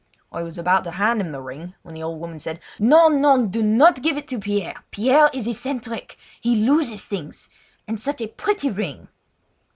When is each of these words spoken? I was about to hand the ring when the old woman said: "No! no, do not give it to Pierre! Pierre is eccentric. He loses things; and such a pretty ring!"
I 0.31 0.41
was 0.41 0.57
about 0.57 0.83
to 0.85 0.91
hand 0.97 1.21
the 1.31 1.39
ring 1.43 1.75
when 1.83 1.93
the 1.93 2.01
old 2.01 2.19
woman 2.19 2.39
said: 2.39 2.59
"No! 2.79 3.07
no, 3.07 3.45
do 3.45 3.61
not 3.61 4.01
give 4.01 4.17
it 4.17 4.27
to 4.29 4.39
Pierre! 4.39 4.83
Pierre 4.89 5.29
is 5.31 5.47
eccentric. 5.47 6.17
He 6.41 6.55
loses 6.55 7.05
things; 7.05 7.47
and 7.87 7.99
such 7.99 8.19
a 8.19 8.27
pretty 8.27 8.71
ring!" 8.71 9.09